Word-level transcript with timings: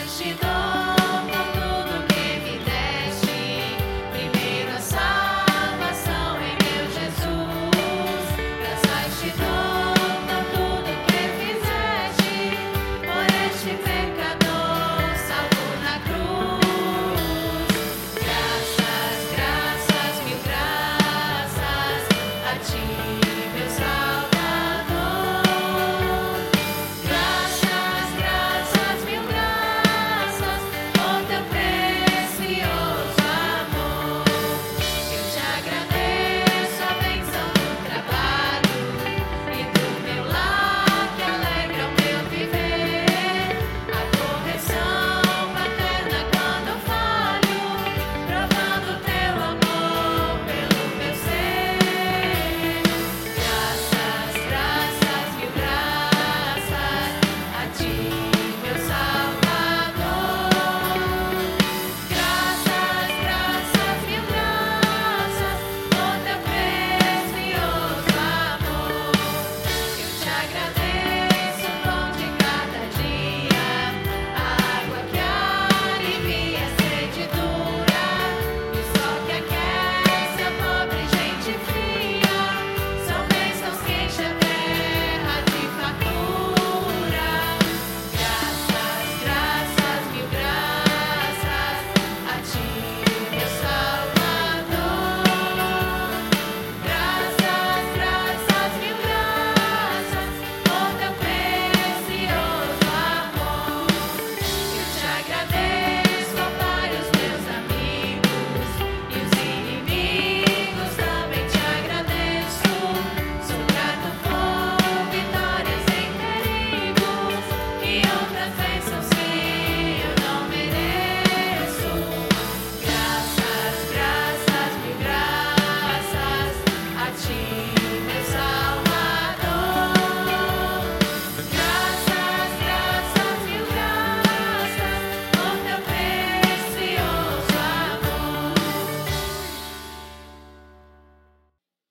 gratidão. 0.00 0.69